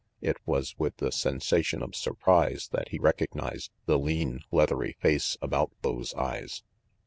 [0.19, 5.73] It was with the sensation of surprise that he recognized the lean, leathery face about
[5.83, 6.63] those eyes.